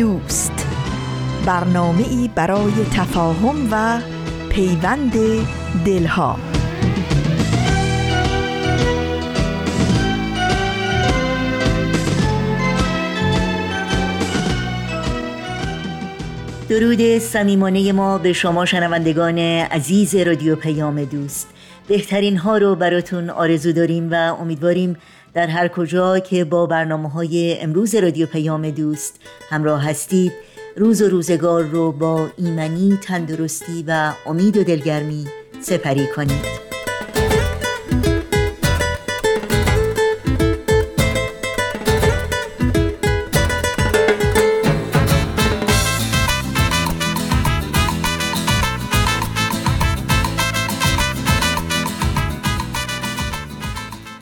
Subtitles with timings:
[0.00, 0.66] دوست.
[1.46, 4.00] برنامه ای برای تفاهم و
[4.48, 5.12] پیوند
[5.84, 6.36] دلها.
[16.68, 21.48] درود صمیمانه ما به شما شنوندگان عزیز رادیو پیام دوست.
[21.88, 24.96] بهترین ها رو براتون آرزو داریم و امیدواریم
[25.34, 30.32] در هر کجا که با برنامه های امروز رادیو پیام دوست همراه هستید
[30.76, 35.26] روز و روزگار رو با ایمنی، تندرستی و امید و دلگرمی
[35.60, 36.69] سپری کنید.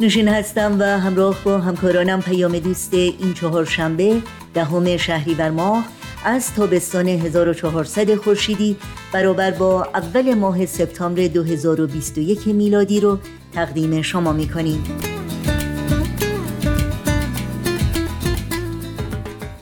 [0.01, 4.23] نوشین هستم و همراه با همکارانم پیام دوست این چهارشنبه
[4.55, 5.85] دهم شهریور ماه
[6.25, 8.77] از تابستان 1400 خورشیدی
[9.13, 13.19] برابر با اول ماه سپتامبر 2021 میلادی رو
[13.53, 14.85] تقدیم شما می‌کنیم.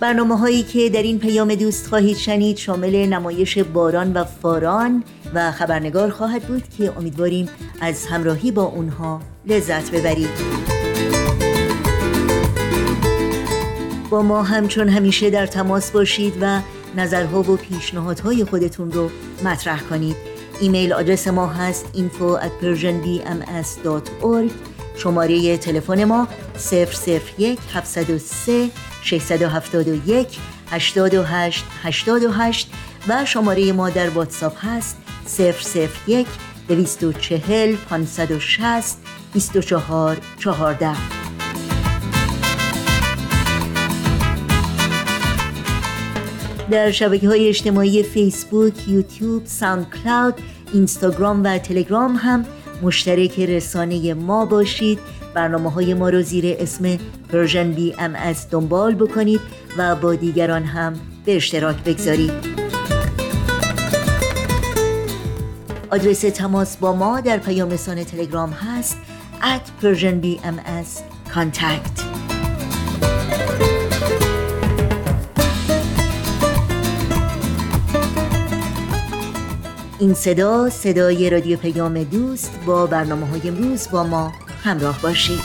[0.01, 5.05] برنامه هایی که در این پیام دوست خواهید شنید شامل نمایش باران و فاران
[5.35, 7.49] و خبرنگار خواهد بود که امیدواریم
[7.81, 10.57] از همراهی با اونها لذت ببرید.
[14.11, 16.61] با ما همچون همیشه در تماس باشید و
[16.97, 19.11] نظرها و پیشنهادهای خودتون رو
[19.45, 20.17] مطرح کنید.
[20.61, 24.51] ایمیل آدرس ما هست info at persianbms.org
[24.97, 26.29] شماره تلفن ما
[27.39, 28.71] 001 703
[29.03, 30.39] 671
[30.71, 32.71] 828 828
[33.09, 34.97] و شماره ما در واتساپ هست
[36.07, 36.27] 001
[36.69, 38.97] 240 560
[39.33, 40.97] 24 14
[46.71, 50.35] در شبکه های اجتماعی فیسبوک، یوتیوب، ساوند کلاود،
[50.73, 52.45] اینستاگرام و تلگرام هم
[52.83, 54.99] مشترک رسانه ما باشید.
[55.35, 56.99] برنامه های ما رو زیر اسم
[57.33, 59.41] Persian BMS دنبال بکنید
[59.79, 60.93] و با دیگران هم
[61.25, 62.66] به اشتراک بگذارید.
[65.91, 68.99] آدرس تماس با ما در پیام رسانه تلگرام هست
[69.43, 71.01] at Persian BMS
[71.35, 72.03] contact.
[79.99, 84.33] این صدا صدای رادیو پیام دوست با برنامه های امروز با ما
[84.65, 85.41] همراه باشید.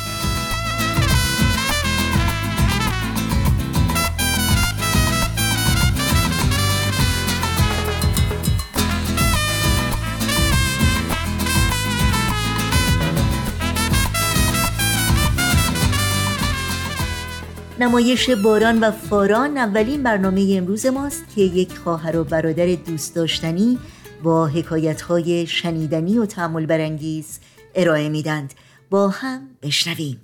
[17.82, 23.80] نمایش باران و فاران اولین برنامه امروز ماست که یک خواهر و برادر دوست داشتنی
[24.24, 27.40] با حکایتهای شنیدنی و تعمل برانگیز
[27.76, 28.54] ارائه میدند
[28.90, 30.22] با هم بشنویم.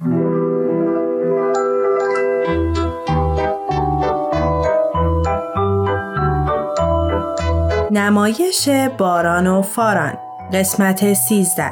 [7.91, 10.18] نمایش باران و فاران
[10.53, 11.72] قسمت سیزده.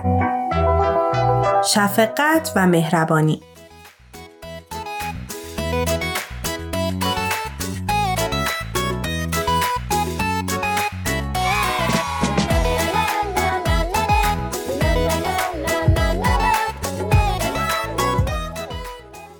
[1.73, 3.41] شفقت و مهربانی.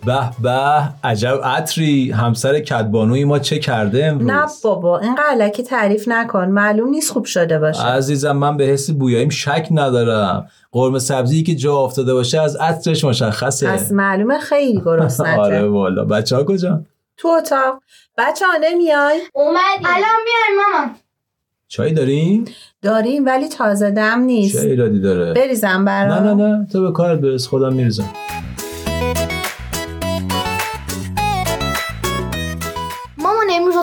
[0.06, 0.82] به به.
[1.04, 2.12] عجب عطری.
[2.12, 6.46] همسر کدبانوی ما چه کرده امروز؟ نه بابا اینقدر علکی تعریف نکن.
[6.48, 7.84] معلوم نیست خوب شده باشه.
[7.84, 10.48] عزیزم من به حس بویاییم شک ندارم.
[10.72, 13.68] قرمه سبزی که جا افتاده باشه از عطرش مشخصه.
[13.68, 16.06] از معلومه خیلی گرسنته آره والا.
[16.06, 16.82] بچه ها کجا؟
[17.18, 17.82] تو اتاق.
[18.18, 19.86] بچه ها نمیای؟ اومدی.
[19.86, 20.96] الان میای مامان.
[21.68, 22.46] چای داریم؟
[22.82, 24.62] داریم ولی تازه دم نیست.
[24.62, 26.68] چه ایرادی داره؟ بریزم برام نه نه نه.
[26.72, 27.48] تو به کارت برس.
[27.48, 28.10] خودم میریزم.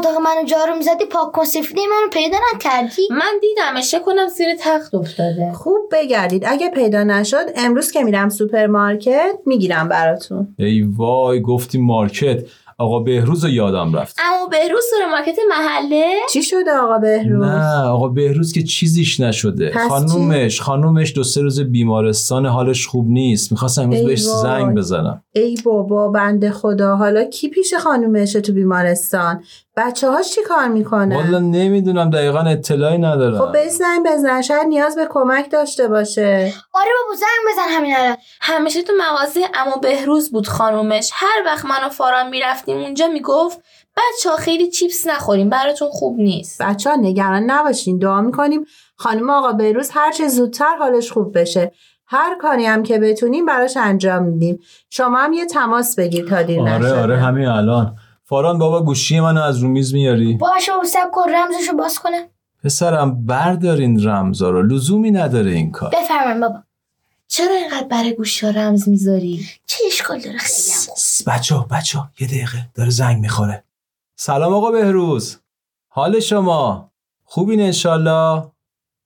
[0.03, 4.95] اتاق منو جارو می‌زدی پاک کن سفیده منو پیدا نکردی؟ من دیدمش کنم زیر تخت
[4.95, 5.53] افتاده.
[5.53, 6.45] خوب بگردید.
[6.47, 10.55] اگه پیدا نشد امروز که میرم سوپرمارکت می‌گیرم براتون.
[10.59, 12.43] ای وای گفتی مارکت.
[12.79, 14.17] آقا بهروز رو یادم رفت.
[14.25, 19.71] اما بهروز مارکت محله؟ چی شده آقا بهروز؟ نه آقا بهروز که چیزیش نشده.
[19.71, 23.53] پس خانومش خانومش دو سه روز بیمارستان حالش خوب نیست.
[23.53, 24.21] می‌خواستم امروز بهش.
[24.21, 25.23] زنگ بزنم.
[25.33, 26.97] ای بابا بنده خدا.
[26.97, 29.43] حالا کی پیش خانومشه تو بیمارستان؟
[29.77, 33.39] بچه هاش چی کار می‌کنه والا نمی‌دونم دقیقا اطلاعی ندارم.
[33.39, 36.53] خب زنگ بزن شاید نیاز به کمک داشته باشه.
[36.73, 38.17] آره بابا زنگ بزن همین الان.
[38.41, 41.11] همیشه تو مغازه امو بهروز بود خانومش.
[41.15, 43.59] هر وقت من و فاران می‌رفتیم اونجا می‌گفت
[43.97, 46.63] بچه ها خیلی چیپس نخوریم براتون خوب نیست.
[46.63, 48.65] بچه ها نگران نباشین دعا می‌کنیم
[48.97, 51.73] خانم آقا بهروز هر چه زودتر حالش خوب بشه.
[52.07, 54.59] هر کاری هم که بتونیم براش انجام میدیم.
[54.91, 57.03] شما هم یه تماس بگیر تا دیر آره نشده.
[57.03, 57.97] آره همین الان.
[58.32, 62.29] فاران بابا گوشی منو از رو میز میاری؟ باشه سب کن رمزشو باز کنه.
[62.64, 64.62] پسرم بردارین رمزا رو.
[64.62, 65.90] لزومی نداره این کار.
[65.90, 66.62] بفرمایید بابا.
[67.29, 70.70] چرا اینقدر برای گوشی ها رمز می‌ذاری؟ چه اشکال داره خیلی.
[71.26, 72.69] بچه بچه یه دقیقه.
[72.75, 73.64] داره زنگ می‌خوره.
[74.17, 75.38] سلام آقا بهروز.
[75.88, 76.90] حال شما؟
[77.25, 78.43] خوبین انشالله؟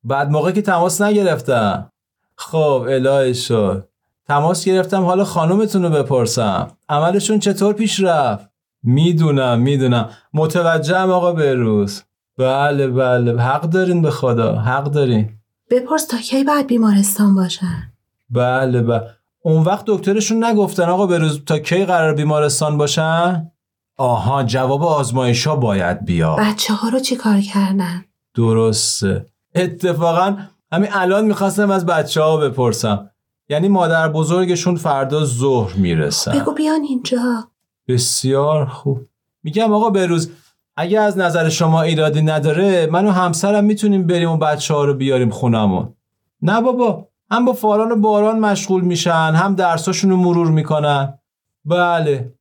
[0.04, 1.92] بعد موقع که تماس نگرفتم.
[2.36, 3.88] خب الهی شد
[4.28, 6.76] تماس گرفتم حالا خانومتون رو بپرسم.
[6.88, 8.55] عملشون چطور پیش رفت؟
[8.86, 10.10] می‌دونم می‌دونم.
[10.34, 12.02] متوجهم آقا بهروز.
[12.38, 13.42] بله بله.
[13.42, 14.58] حق دارین به خدا.
[14.58, 15.30] حق دارین.
[15.70, 17.92] بپرس تا کی بعد بیمارستان باشن.
[18.30, 19.02] بله بله.
[19.42, 23.52] اون وقت دکترشون نگفتن آقا بروز تا کی قرار بیمارستان باشن؟
[23.98, 28.04] آها جواب آزمایش ها باید بیا بچه ها رو چی کار کردن؟
[28.34, 29.26] درسته.
[29.54, 30.36] اتفاقا
[30.72, 33.10] همین الان می‌خواستم از بچه ها بپرسم.
[33.48, 36.40] یعنی مادر بزرگشون فردا ظهر می‌رسن.
[36.40, 37.44] بگو بیان اینجا.
[37.88, 39.00] بسیار خوب.
[39.42, 40.30] میگم آقا بروز
[40.76, 44.94] اگه از نظر شما ایرادی نداره من و همسرم می‌تونیم بریم و بچه ها رو
[44.94, 45.94] بیاریم خونمون.
[46.42, 51.18] نه بابا هم با فاران و باران مشغول میشن هم درساشون رو مرور می‌کنن.
[51.64, 52.32] بله.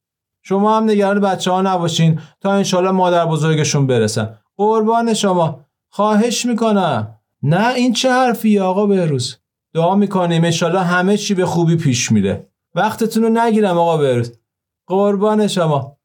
[0.43, 4.37] شما هم نگران بچه ها نباشین تا انشالله مادر بزرگشون برسن.
[4.57, 5.59] قربان شما.
[5.89, 7.17] خواهش می‌کنم.
[7.43, 9.37] نه این چه حرفیه آقا بهروز؟
[9.73, 12.47] دعا می‌کنیم انشالله همه چی به خوبی پیش میره.
[12.75, 14.31] وقتتون رو نگیرم آقا بهروز.
[14.87, 15.97] قربان شما.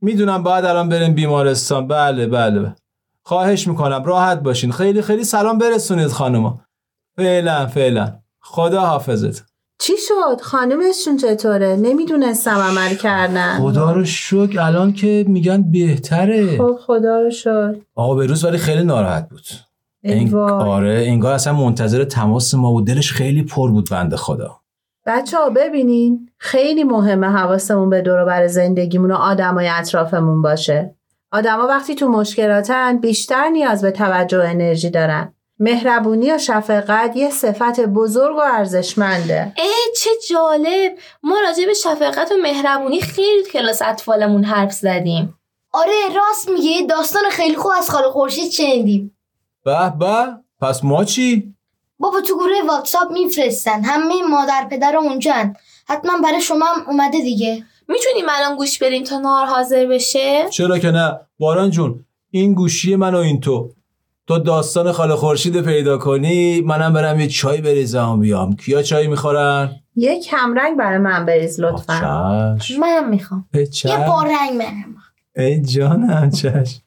[0.00, 1.88] می‌دونم باید الان بریم بیمارستان.
[1.88, 2.74] بله بله, بله.
[3.22, 4.04] خواهش می‌کنم.
[4.04, 4.72] راحت باشین.
[4.72, 6.60] خیلی خیلی سلام برسونید خانوما.
[7.16, 8.12] فعلا فعلا.
[8.40, 9.44] خدا حافظت.
[9.78, 13.58] چی شد؟ خانمشون چطوره؟ نمی‌دونستم عمل کردن.
[13.58, 14.60] خدا رو شکر.
[14.60, 16.58] الان که میگن بهتره.
[16.58, 19.44] خب خدا رو شد آقا بروز ولی خیلی ناراحت بود.
[20.02, 20.34] ای این.
[20.34, 22.86] آره انگار اصلا منتظر تماس ما بود.
[22.86, 24.61] دلش خیلی پر بود بنده خدا.
[25.06, 30.94] بچه ها ببینین خیلی مهمه حواسمون به دور و بر زندگیمون و آدمای اطرافمون باشه.
[31.32, 35.34] آدما وقتی تو مشکلاتن بیشتر نیاز به توجه و انرژی دارن.
[35.58, 39.52] مهربونی و شفقت یه صفت بزرگ و ارزشمنده.
[39.56, 40.92] اه چه جالب.
[41.22, 45.38] ما راجع به شفقت و مهربونی خیلی تو کلاس اطفالمون حرف زدیم.
[45.72, 49.16] آره راست میگه داستان خیلی خوب از خاله خورشید شنیدیم.
[49.64, 50.26] به به.
[50.60, 51.54] پس ما چی؟
[52.02, 53.82] بابا تو گروه واتساپ میفرستن.
[53.84, 55.56] همه مادر پدر اونجان
[55.88, 57.64] حتما برای شما هم اومده دیگه.
[57.88, 61.20] می‌تونیم الان گوش بریم تا نهار حاضر بشه؟ چرا که نه.
[61.38, 63.70] باران جون این گوشی من و این تو.
[64.26, 68.56] تو داستان خاله خورشید پیدا کنی منم برم یه چای بریزم و بیام.
[68.56, 72.56] کیا چای می‌خورن؟ یه کمرنگ برای من بریز لطفا.
[72.78, 73.48] منم می‌خوام.
[73.54, 74.06] یه چشم.
[74.06, 74.96] بار رنگ برم
[75.36, 76.82] ای جانم چشم.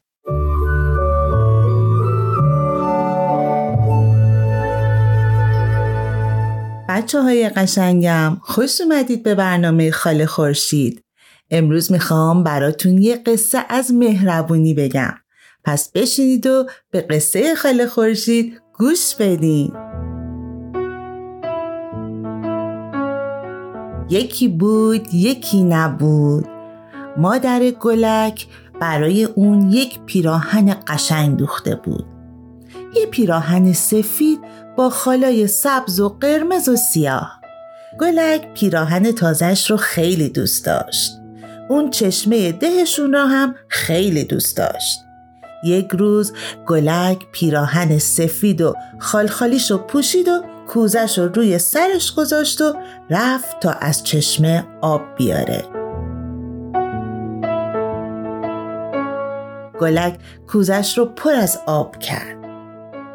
[6.95, 11.03] بچه های قشنگم خوش اومدید به برنامه خاله خورشید.
[11.51, 15.13] امروز می‌خوام براتون یه قصه از مهربونی بگم.
[15.63, 19.73] پس بشینید و به قصه خاله خورشید گوش بدین.
[24.09, 26.45] یکی بود یکی نبود.
[27.17, 28.47] مادر گلک
[28.81, 32.05] برای اون یک پیراهن قشنگ دوخته بود.
[32.95, 34.39] یه پیراهن سفید
[34.77, 37.41] با خالای سبز و قرمز و سیاه.
[37.99, 41.11] گلک پیراهن تازش رو خیلی دوست داشت.
[41.69, 44.99] اون چشمه دهشون را هم خیلی دوست داشت.
[45.63, 46.33] یک روز
[46.67, 52.75] گلک پیراهن سفید و خالخالیش رو پوشید و کوزش رو روی سرش گذاشت و
[53.09, 55.65] رفت تا از چشمه آب بیاره.
[59.79, 62.44] گلک کوزش رو پر از آب کرد.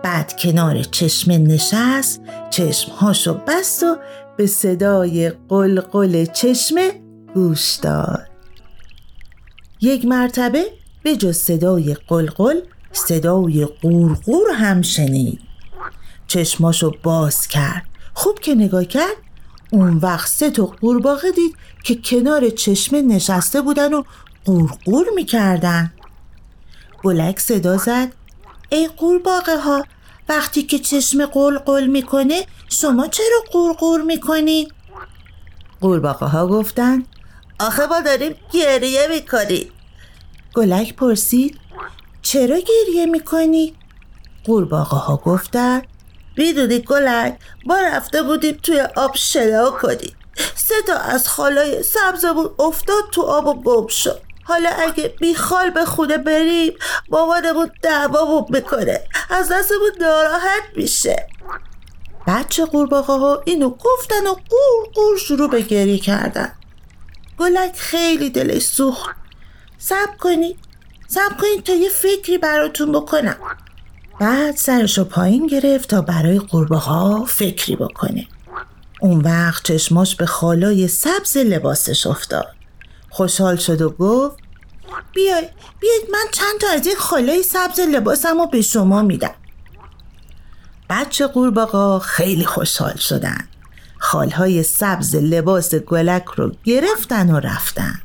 [0.02, 3.96] بعد کنار چشمه نشست چشمهاشو بست و
[4.36, 6.92] به صدای قلقل چشمه
[7.34, 8.26] گوش داد.
[9.80, 10.64] یک مرتبه
[11.02, 12.60] به جز صدای قلقل
[12.92, 15.40] صدای قورقور هم شنید.
[16.26, 17.82] چشماشو باز کرد.
[18.14, 19.16] خوب که نگاه کرد.
[19.70, 24.02] اون وقت سه تا قورباغه دید که کنار چشمه نشسته بودن و
[24.44, 25.92] قورقور می‌کردن.
[27.02, 28.19] گلک صدا زد.
[28.70, 29.84] ای قورباغه ها
[30.28, 34.74] وقتی که چشم قلقل می‌کنه شما چرا قورقور می‌کنید؟
[35.80, 37.04] قورباغه ها گفتن
[37.60, 39.70] آخه ما داریم گریه می‌کنیم
[40.54, 41.58] گلک پرسید
[42.22, 43.74] چرا گریه می‌کنی؟
[44.44, 45.82] قورباغه ها گفتن
[46.36, 50.16] می‌دونی گلک ما رفته بودیم توی آب شنا کنیم
[50.54, 55.84] سه تا از خالای سبزمون افتاد تو آب و گم شد حالا اگه بیخال به
[55.84, 56.72] خونه بریم
[57.08, 59.00] مامانمون دعوامون می‌کنه.
[59.30, 61.26] از دستمون ناراحت میشه.
[62.26, 66.52] بچه قورباغه ها اینو گفتن و قور قور شروع به گریه کردن.
[67.38, 69.16] گلک خیلی دلش سوخت.
[69.78, 70.58] سب کنید
[71.08, 73.36] سب کنید تا یه فکری براتون بکنم.
[74.20, 78.26] بعد سرشو پایین گرفت تا برای قورباغه فکری بکنه.
[79.00, 82.48] اون وقت چشماش به خالای سبز لباسش افتاد.
[83.10, 84.39] خوشحال شد و گفت
[85.14, 85.48] بیای
[85.80, 89.34] بیاید من چند تا از این خالای سبز لباسم رو به شما میدم.
[90.90, 93.48] بچه قورباغا خیلی خوشحال شدن.
[93.98, 98.00] خالهای سبز لباس گلک رو گرفتن و رفتن.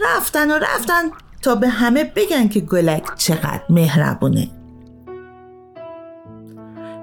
[0.00, 1.02] رفتن و رفتن
[1.42, 4.50] تا به همه بگن که گلک چقدر مهربونه.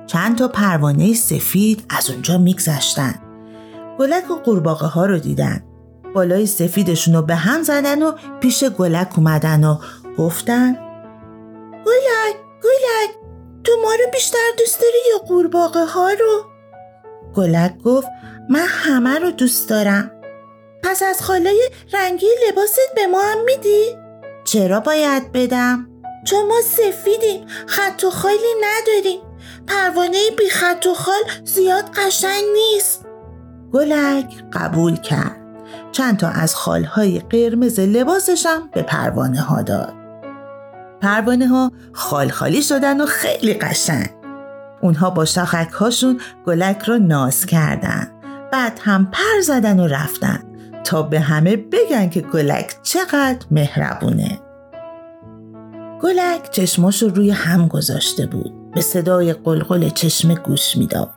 [0.07, 3.15] چند تا پروانه سفید از اونجا میگذشتن.
[3.99, 5.63] گلک و قورباغه ها رو دیدن.
[6.15, 9.77] بالای سفیدشون رو به هم زدن و پیش گلک اومدن و
[10.17, 10.71] گفتن
[11.85, 13.09] گلک گلک
[13.63, 16.43] تو ما رو بیشتر دوست داری یا قورباغه ها رو؟
[17.35, 18.07] گلک گفت
[18.49, 20.11] من همه رو دوست دارم
[20.83, 23.85] پس از خالای رنگی لباست به ما هم میدی؟
[24.45, 25.87] چرا باید بدم؟
[26.25, 29.19] چون ما سفیدیم خط و خالی نداریم
[29.67, 33.05] پروانه بی خط و خال زیاد قشنگ نیست
[33.73, 35.44] گلک قبول کرد
[35.91, 39.93] چند تا از خالهای قرمز لباسشم به پروانه ها داد.
[41.01, 44.09] پروانه ها خال خالی شدن و خیلی قشنگ.
[44.81, 48.11] اونها با شاخک هاشون گلک رو ناز کردن.
[48.51, 50.43] بعد هم پر زدن و رفتن
[50.83, 54.39] تا به همه بگن که گلک چقدر مهربونه.
[56.01, 58.71] گلک چشماش رو روی هم گذاشته بود.
[58.71, 61.11] به صدای قلقل چشم گوش می‌داد.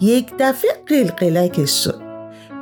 [0.00, 2.11] یک دفعه قلقلکش شد.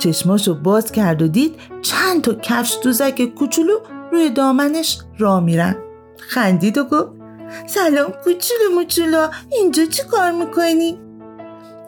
[0.01, 3.79] چشماشو باز کرد و دید چند تا کفش دوزک کوچولو
[4.11, 5.75] روی دامنش را میرن
[6.17, 7.09] خندید و گفت
[7.67, 10.99] سلام کوچولو موچولو اینجا چی کار می‌کنی؟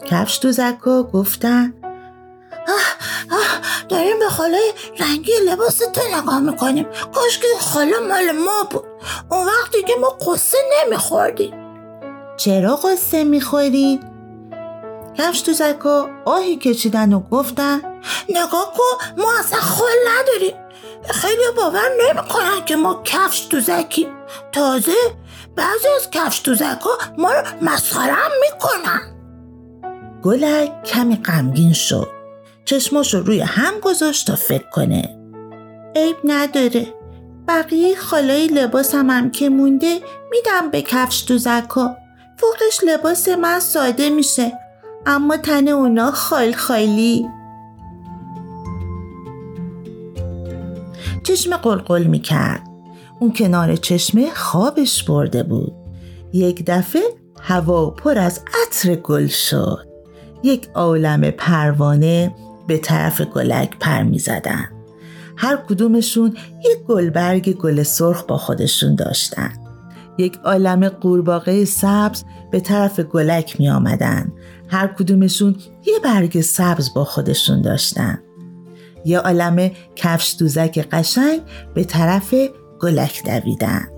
[0.06, 1.74] کفش دوزکا گفتن
[2.68, 8.68] آه آه داریم به خالای رنگی لباس تو نگاه می‌کنیم کاش که خاله مال ما
[8.70, 8.84] بود
[9.30, 11.54] اون وقتی که ما قصه نمیخوردیم
[12.36, 14.00] چرا قصه می‌خورید؟
[15.18, 17.93] کفش تو زکا آهی کشیدن و گفتن
[18.28, 20.56] نگاه کن ما اصلا خال نداریم.
[21.10, 24.08] خیلی باور نمی‌کنن که ما کفش تو زکی
[24.52, 24.92] تازه
[25.56, 29.00] بعضی از کفش تو زکا ما رو مسخره می‌کنن.
[30.22, 32.08] گلک کمی غمگین شد.
[32.64, 35.18] چشماشو روی هم گذاشت تا فکر کنه.
[35.96, 36.94] عیب نداره.
[37.48, 41.96] بقیه خالای لباسم هم که مونده میدم به کفش تو زکا
[42.36, 44.52] فوقش لباس من ساده میشه.
[45.06, 47.28] اما تن اونا خال خالی.
[51.24, 52.62] چشم قلقل می‌کرد
[53.20, 55.72] اون کنار چشمه خوابش برده بود
[56.32, 57.02] یک دفعه
[57.40, 59.86] هوا پر از عطر گل شد
[60.42, 62.34] یک عالم پروانه
[62.66, 64.68] به طرف گلک پر می زدن.
[65.36, 69.52] هر کدومشون یک گلبرگ گل سرخ با خودشون داشتن.
[70.18, 74.32] یک عالم قورباغه سبز به طرف گلک می آمدن.
[74.68, 78.18] هر کدومشون یه برگ سبز با خودشون داشتن.
[79.04, 81.40] یه عالم کفش دوزک قشنگ
[81.74, 82.34] به طرف
[82.80, 83.88] گلک دویدن.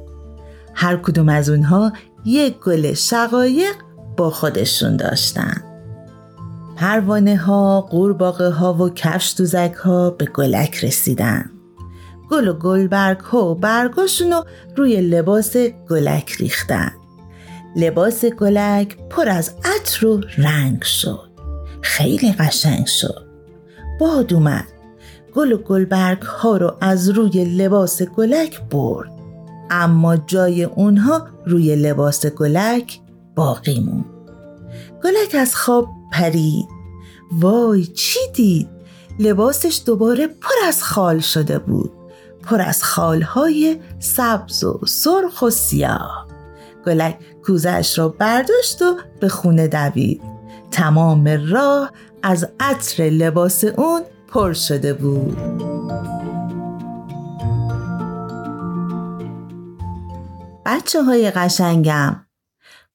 [0.74, 1.92] هر کدوم از اونها
[2.24, 3.74] یک گل شقایق
[4.16, 5.62] با خودشون داشتن.
[6.76, 11.50] پروانه ها، قورباغه ها و کفش دوزک ها به گلک رسیدن.
[12.30, 14.44] گل و گلبرگ ها و برگاشون رو
[14.76, 15.56] روی لباس
[15.90, 16.92] گلک ریختن.
[17.76, 21.30] لباس گلک پر از عطر و رنگ شد.
[21.82, 23.26] خیلی قشنگ شد.
[24.00, 24.75] باد اومد.
[25.36, 29.10] گل و گلبرگ ها رو از روی لباس گلک برد.
[29.70, 33.00] اما جای اونها روی لباس گلک
[33.34, 34.04] باقی موند.
[35.04, 36.66] گلک از خواب پرید.
[37.32, 38.68] وای چی دید؟
[39.18, 41.92] لباسش دوباره پر از خال شده بود.
[42.42, 46.26] پر از خالهای سبز و سرخ و سیاه
[46.86, 50.22] گلک کوزش را برداشت و به خونه دوید
[50.70, 55.36] تمام راه از عطر لباس اون پر شده بود.
[60.66, 62.26] بچه های قشنگم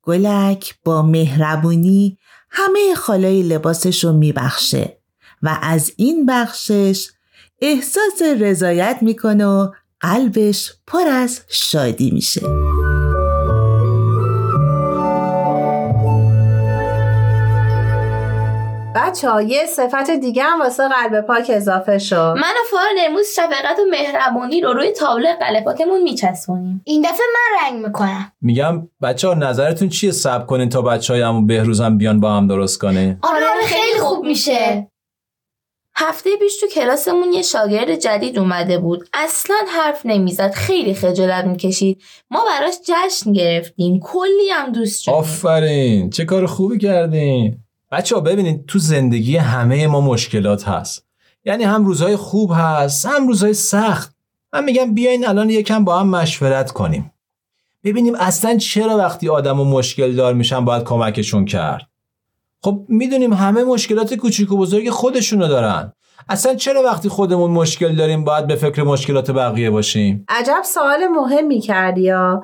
[0.04, 2.18] گلک با مهربونی
[2.50, 4.98] همه خالای لباسش رو میبخشه
[5.42, 7.08] و از این بخشش
[7.62, 12.71] احساس رضایت می‌کنه و قلبش پر از شادی میشه.
[18.96, 22.34] بچه ها یه صفت دیگه هم واسه قلب پاک اضافه شد.
[22.36, 26.82] من و فارن امروز شفقت و مهربانی رو روی تابلو قلب پاکمون میچسبونیم.
[26.86, 28.32] این دفعه من رنگ می‌کنم.
[28.42, 32.32] میگم بچه ها نظرتون چیه سب کنین تا بچه های همون بهروز هم بیان با
[32.32, 34.88] هم درست کنه؟ آره خیلی خوب میشه.
[35.96, 39.10] هفته پیش تو کلاسمون یه شاگرد جدید اومده بود.
[39.14, 42.02] اصلا حرف نمی‌زد خیلی خجالت می‌کشید.
[42.32, 44.00] ما براش جشن گرفتیم.
[44.00, 45.16] کلی هم دوست شدیم.
[45.16, 47.58] آفرین چه کار خوبی کردین.
[47.92, 51.06] بچه ها ببینید تو زندگی همه ما مشکلات هست.
[51.46, 54.16] یعنی هم روزهای خوب هست هم روزهای سخت.
[54.54, 57.12] من میگم بیاین الان یکم با هم مشورت کنیم.
[57.84, 61.88] ببینیم اصلا چرا وقتی آدم و مشکل دار میشن باید کمکشون کرد؟
[62.64, 65.94] خب می‌دونیم همه مشکلات کوچیک و بزرگ خودشونو دارن.
[66.30, 71.60] اصلا چرا وقتی خودمون مشکل داریم باید به فکر مشکلات بقیه باشیم؟ عجب سوال مهمی
[71.60, 72.44] کردی یا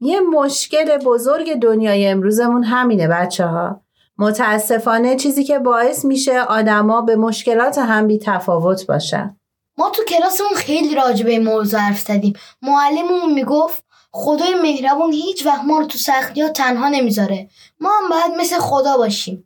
[0.00, 3.80] یه مشکل بزرگ دنیای امروزمون همینه بچه ها
[4.18, 9.36] متاسفانه چیزی که باعث میشه آدما به مشکلات هم بی تفاوت باشن.
[9.78, 12.32] ما تو کلاسمون خیلی راجع به این موضوع حرف زدیم.
[12.62, 17.48] معلممون می‌گفت خدای مهربون هیچ وقت ما رو تو سختی ها تنها نمی‌ذاره.
[17.80, 19.44] ما هم باید مثل خدا باشیم.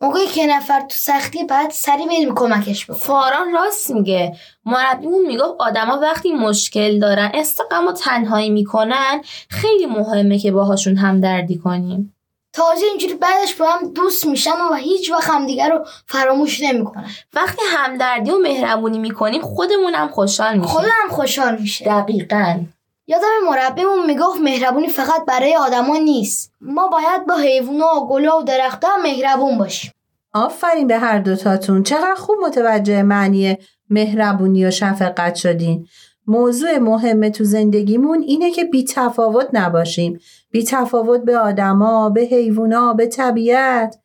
[0.00, 4.36] موقعی که نفر تو سختی باید سریع بریم کمکش بکنیم فاران راست میگه.
[4.64, 11.58] مربیمون می‌گفت آدما وقتی مشکل دارن استقام و تنهایی می‌کنن خیلی مهمه که باهاشون همدردی
[11.58, 12.13] کنیم.
[12.54, 17.06] تازه اینجوری بعدش با هم دوست میشن و هیچ وقت همدیگه رو فراموش نمی‌کنن.
[17.34, 20.70] وقتی همدردی و مهربونی می‌کنیم خودمون هم خوشحال میشیم.
[20.70, 22.60] خودم هم خوشحال میشه دقیقا.
[23.06, 26.52] یادم مربیمون می‌گفت مهربونی فقط برای آدما نیست.
[26.60, 29.92] ما باید با حیوونا و گلا و درختها هم مهربون باشیم.
[30.32, 31.82] آفرین به هر دوتاتون.
[31.82, 33.56] چقدر خوب متوجه معنی
[33.90, 35.86] مهربونی و شفقت شدین.
[36.26, 40.20] موضوع مهم تو زندگیمون اینه که بی تفاوت نباشیم.
[40.54, 43.96] بی تفاوت به آدما به حیوونا به طبیعت.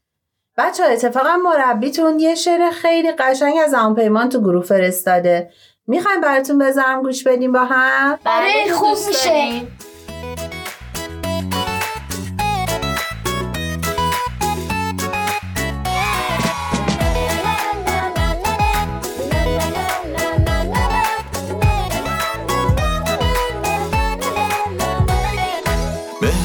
[0.58, 5.50] بچه اتفاقا مربیتون یه شعر خیلی قشنگ از آن پیمان تو گروه فرستاده.
[5.88, 9.62] می‌خوایم براتون بذارم گوش بدیم با هم؟ آره، خوب میشه.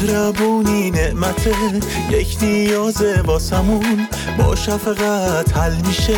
[0.05, 1.55] مهربونی نعمته
[2.11, 4.09] یک نیازه واسمون.
[4.39, 6.17] با شفقت حل میشه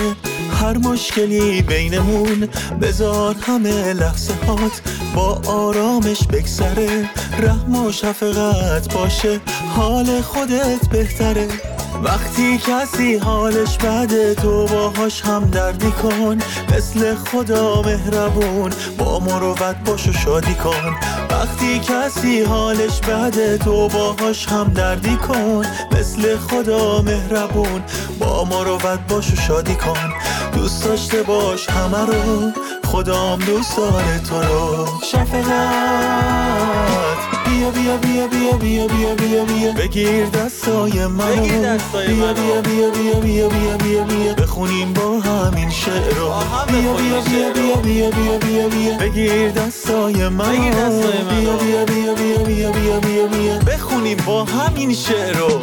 [0.60, 2.48] هر مشکلی بینمون.
[2.82, 4.82] بذار همه لحظه هات
[5.14, 7.10] با آرامش بگذره.
[7.38, 9.40] رحم و شفقت باشه
[9.76, 11.48] حال خودت بهتره.
[12.02, 16.38] وقتی کسی حالش بده تو باهاش هم دردی کن.
[16.76, 20.96] مثل خدا مهربون با مروت باش و شادی کن.
[21.30, 25.66] وقتی کسی حالش بده تو باهاش هم دردی کن.
[25.92, 27.82] مثل خدا مهربون
[28.18, 30.12] با مروت باش و شادی کن.
[30.54, 32.52] دوست داشته باش همه رو
[32.84, 34.86] خدام دوست داره تو رو.
[35.12, 36.36] شفقت.
[37.56, 43.20] بیا بیا بیا بیا بیا بیا بیا بیا بگیر دستای منو بیا بیا بیا بیا
[43.20, 46.32] بیا بیا بیا بیا بخونیم با همین شعر رو
[46.68, 52.42] بیا بیا بیا بیا بیا بیا بیا بیا بگیر دستای منو بیا بیا بیا بیا
[52.44, 55.60] بیا بیا بیا بیا بخونیم با همین شعر رو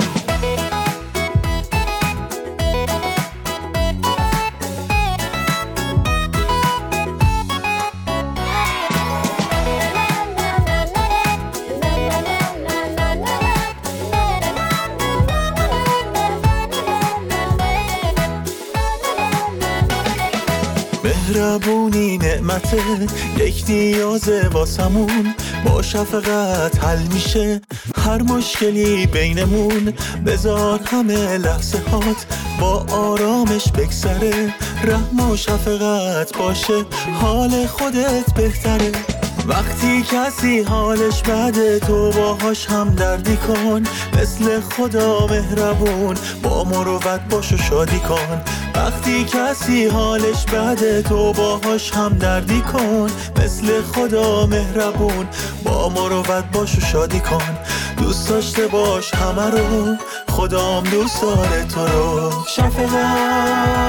[21.44, 25.36] مهربونی نعمته یک نیازه واسمون.
[25.66, 27.62] با شفقت حل میشه
[27.96, 29.94] هر مشکلی بینمون.
[30.26, 32.26] بذار همه لحظه هات
[32.60, 34.54] با آرامش بگذره.
[34.84, 36.86] رحم و شفقت باشه
[37.22, 39.23] حال خودت بهتره.
[39.48, 43.84] وقتی کسی حالش بده تو باهاش هم دردی کن.
[44.22, 48.42] مثل خدا مهربون با مروت باش و شادی کن.
[48.76, 53.08] وقتی کسی حالش بده تو باهاش هم دردی کن.
[53.44, 55.28] مثل خدا مهربون
[55.64, 57.58] با مروت باش و شادی کن.
[57.98, 59.96] دوست داشته باش همه رو
[60.30, 62.32] خدام دوست داره تو رو.
[62.48, 63.84] شفقت.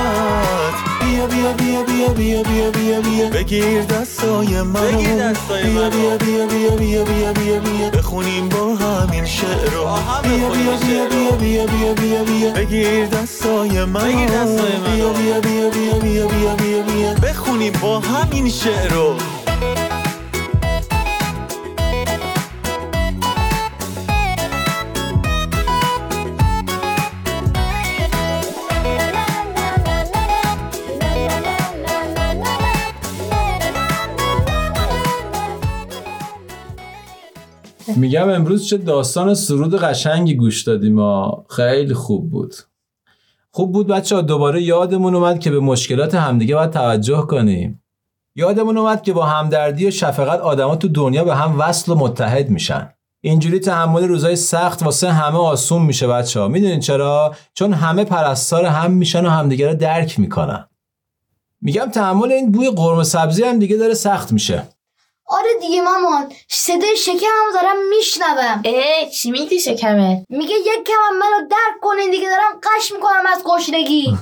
[1.26, 4.98] بیا بیا بیا بیا بیا بیا بیا بیا بگیر دستای منو
[5.90, 9.84] بیا بیا بیا بیا بیا بیا بیا بیا بخونیم با همین شعر رو
[10.22, 15.98] بیا بیا بیا بیا بیا بیا بیا بیا بگیر دستای منو بیا بیا بیا بیا
[15.98, 19.14] بیا بیا بیا بیا بخونیم با همین شعر رو
[37.96, 40.94] میگم امروز چه داستان سرود قشنگی گوش دادیم.
[40.94, 42.54] ما خیلی خوب بود.
[43.50, 47.82] خوب بود بچه ها دوباره یادمون اومد که به مشکلات همدیگه باید توجه کنیم.
[48.36, 52.50] یادمون اومد که با همدردی و شفقت آدما تو دنیا به هم وصل و متحد
[52.50, 52.90] میشن.
[53.20, 58.64] اینجوری تحمل روزای سخت واسه همه آسون میشه بچه ها می‌دونین چرا؟ چون همه پرستار
[58.64, 60.66] هم میشن و همدیگه رو درک می‌کنن.
[61.60, 64.62] میگم تحمل این بوی قرمه سبزی هم دیگه داره سخت میشه.
[65.34, 66.32] آره دیگه مامان.
[66.48, 68.62] صدای شکمم دارم میشنوم.
[68.64, 73.42] اه چی میگی شکمه؟ میگه یک کمم منو درک کنین دیگه دارم قش می‌کنم از
[73.44, 74.16] گشنگی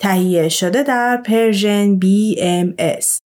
[0.00, 3.18] تهیه شده در پرژن BMS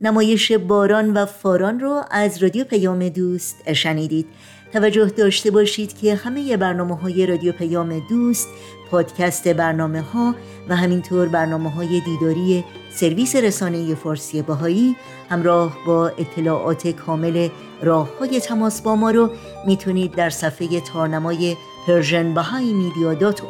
[0.00, 4.26] نمایش باران و فاران رو از رادیو پیام دوست شنیدید.
[4.72, 8.48] توجه داشته باشید که همه برنامه های رادیو پیام دوست
[8.90, 10.34] پادکست برنامه ها
[10.68, 14.96] و همینطور برنامه های دیداری سرویس رسانه فارسی بهایی
[15.30, 17.48] همراه با اطلاعات کامل
[17.82, 19.30] راه های تماس با ما رو
[19.66, 23.42] می‌تونید در صفحه تارنمای Persian Bahá'í Media dot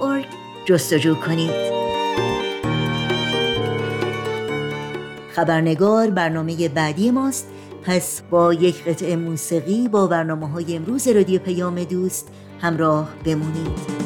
[0.65, 1.73] جستجو کنید.
[5.33, 7.52] خبرنگار برنامه بعدی ماست.
[7.85, 12.29] پس با یک قطعه موسیقی با برنامه های امروز رادیو پیام دوست
[12.61, 14.03] همراه بمونید.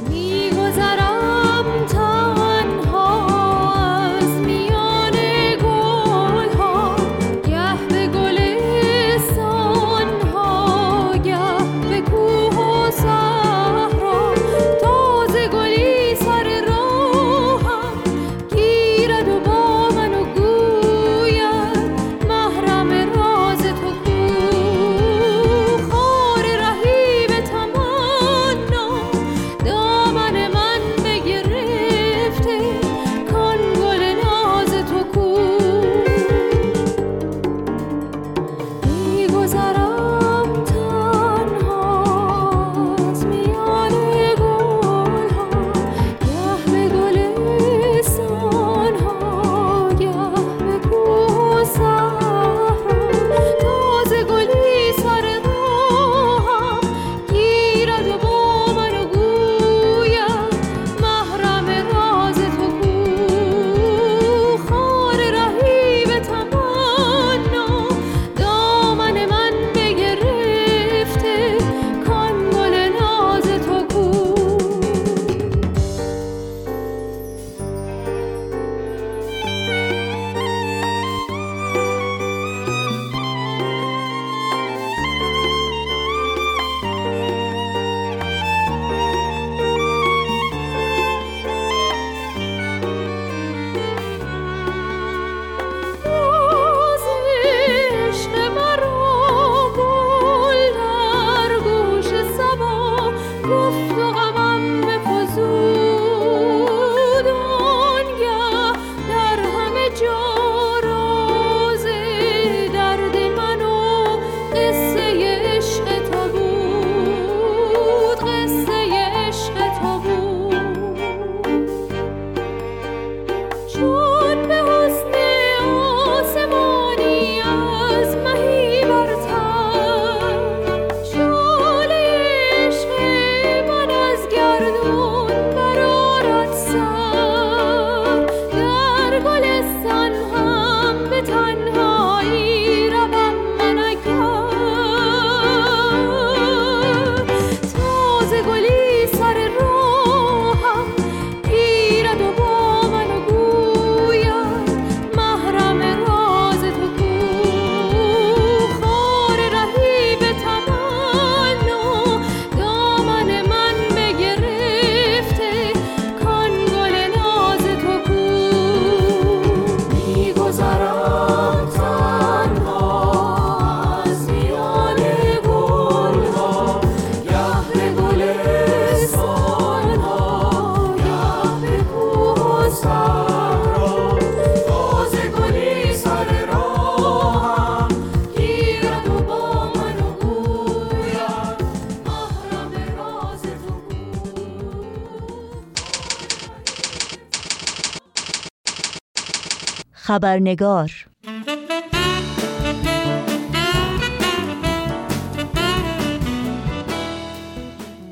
[200.06, 201.06] خبرنگار.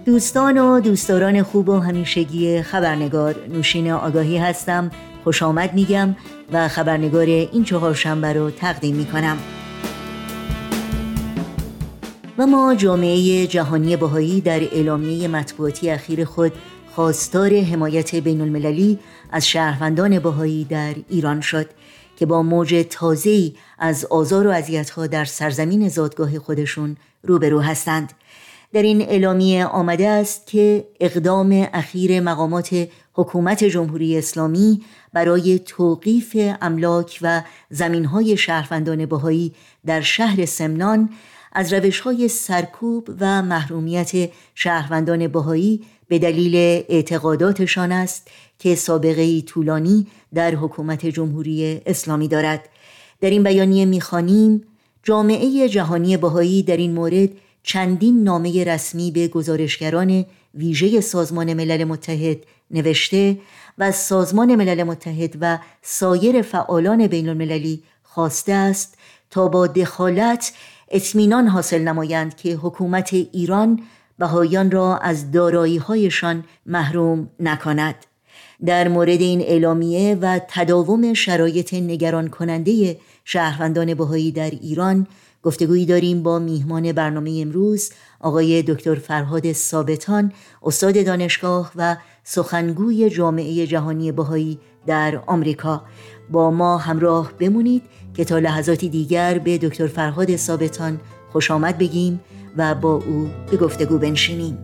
[0.06, 4.90] دوستان و دوستداران خوب و همیشگی خبرنگار نوشین آگاهی هستم.
[5.24, 6.16] خوش آمد میگم
[6.52, 9.38] و خبرنگار این چهارشنبه رو تقدیم می‌کنم.
[12.38, 16.52] و ما جامعه جهانی بهایی در اعلامیه مطبوعاتی اخیر خود
[16.94, 18.98] خواستار حمایت بین المللی
[19.32, 21.66] از شهروندان بهایی در ایران شد.
[22.16, 28.12] که با موج تازه‌ای از آزار و اذیت‌ها در سرزمین زادگاه خودشون روبرو هستند.
[28.72, 37.18] در این اعلامیه آمده است که اقدام اخیر مقامات حکومت جمهوری اسلامی برای توقیف املاک
[37.22, 39.54] و زمینهای شهروندان بهایی
[39.86, 41.10] در شهر سمنان
[41.52, 46.56] از روشهای سرکوب و محرومیت شهروندان بهایی به دلیل
[46.88, 52.68] اعتقاداتشان است که سابقه طولانی در حکومت جمهوری اسلامی دارد.
[53.20, 54.62] در این بیانیه می‌خوانیم
[55.02, 57.28] جامعه جهانی بهایی در این مورد
[57.62, 62.36] چندین نامه رسمی به گزارشگران ویژه سازمان ملل متحد
[62.70, 63.38] نوشته
[63.78, 68.98] و سازمان ملل متحد و سایر فعالان بین المللی خواسته است
[69.30, 70.52] تا با دخالت
[70.90, 73.82] اطمینان حاصل نمایند که حکومت ایران
[74.18, 77.94] بهایان را از دارایی هایشان محروم نکند.
[78.66, 85.06] در مورد این اعلامیه و تداوم شرایط نگران کننده شهروندان بهایی در ایران
[85.42, 93.66] گفتگویی داریم با میهمان برنامه امروز آقای دکتر فرهاد ثابتان استاد دانشگاه و سخنگوی جامعه
[93.66, 95.82] جهانی بهایی در آمریکا.
[96.30, 97.82] با ما همراه بمونید
[98.14, 101.00] که تا لحظاتی دیگر به دکتر فرهاد ثابتان
[101.32, 102.20] خوش آمد بگیم.
[102.56, 104.58] و با او به گفتگو بنشینیم.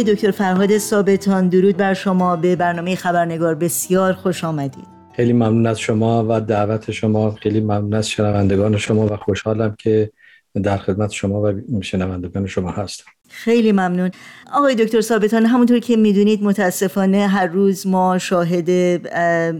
[0.00, 2.36] آقای دکتر فرهاد ثابتان درود بر شما.
[2.36, 4.84] به برنامه خبرنگار بسیار خوش آمدید.
[5.16, 7.30] خیلی ممنون از شما و دعوت شما.
[7.30, 10.10] خیلی ممنون از شنوندگان شما و خوشحالم که
[10.62, 13.04] در خدمت شما و شنوندگان شما هستم.
[13.28, 14.10] خیلی ممنون.
[14.52, 18.70] آقای دکتر ثابتان همونطور که می‌دونید متاسفانه هر روز ما شاهد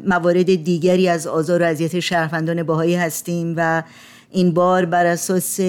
[0.09, 3.83] موارد دیگری از آزار و اذیت شهروندان باهایی هستیم و
[4.31, 5.61] این بار بر اساس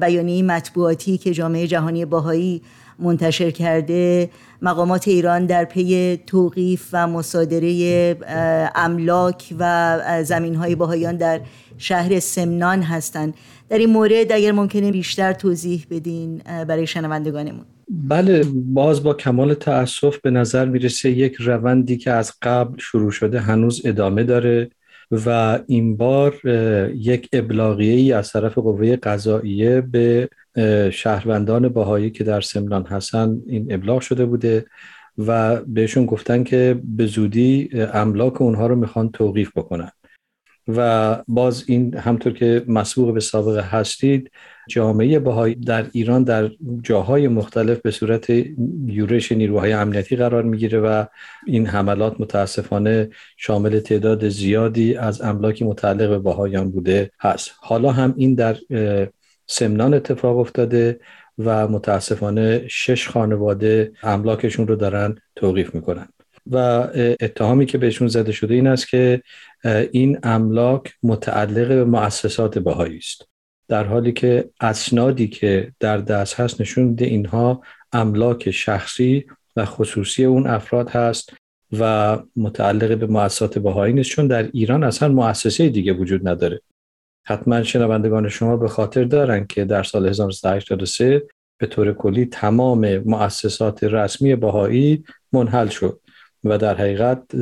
[0.00, 2.62] بیانیه مطبوعاتی که جامعه جهانی باهایی
[3.00, 4.30] منتشر کرده
[4.62, 8.16] مقامات ایران در پی توقیف و مصادره
[8.74, 11.40] املاک و زمین های باهایان در
[11.78, 13.34] شهر سمنان هستند.
[13.68, 17.64] در این مورد اگر ممکنه بیشتر توضیح بدین برای شنوندگانمون.
[17.88, 23.40] بله باز با کمال تأسف به نظر می‌رسه یک روندی که از قبل شروع شده
[23.40, 24.70] هنوز ادامه داره
[25.26, 26.46] و این بار
[26.94, 30.28] یک ابلاغیه ای از طرف قوه قضاییه به
[30.92, 34.66] شهروندان باهایی که در سمنان هستن این ابلاغ شده بوده
[35.18, 39.90] و بهشون گفتن که به زودی املاک اونها رو می‌خوان توقیف بکنن.
[40.68, 44.30] و باز این همطور که مسبوق به سابقه هستید
[44.68, 46.50] جامعه باهایی در ایران در
[46.82, 48.30] جاهای مختلف به صورت
[48.86, 51.04] یورش نیروهای امنیتی قرار می‌گیره و
[51.46, 57.50] این حملات متاسفانه شامل تعداد زیادی از املاکی متعلق به باهایان بوده هست.
[57.60, 58.56] حالا هم این در
[59.50, 61.00] سمنان اتفاق افتاده
[61.38, 66.08] و متاسفانه شش خانواده املاکشون رو دارن توقیف می‌کنن.
[66.50, 66.56] و
[67.20, 69.22] اتهامی که بهشون زده شده این است که
[69.92, 73.28] این املاک متعلق به مؤسسات بهایی است.
[73.68, 80.24] در حالی که اسنادی که در دست هست نشون میده اینها املاک شخصی و خصوصی
[80.24, 81.32] اون افراد هست
[81.78, 86.60] و متعلق به مؤسسات بهایی نیست چون در ایران اصلا مؤسسه دیگه وجود نداره.
[87.24, 91.22] حتما شنوندگان شما به خاطر دارن که در سال 1983
[91.58, 96.00] به طور کلی تمام مؤسسات رسمی بهایی منحل شد
[96.44, 97.36] و در حقیقت